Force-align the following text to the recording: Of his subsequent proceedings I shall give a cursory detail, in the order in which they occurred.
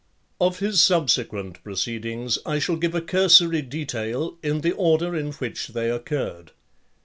Of 0.39 0.57
his 0.57 0.81
subsequent 0.81 1.63
proceedings 1.63 2.39
I 2.43 2.57
shall 2.57 2.77
give 2.77 2.95
a 2.95 3.01
cursory 3.01 3.61
detail, 3.61 4.35
in 4.41 4.61
the 4.61 4.71
order 4.71 5.15
in 5.15 5.33
which 5.33 5.67
they 5.67 5.91
occurred. 5.91 6.53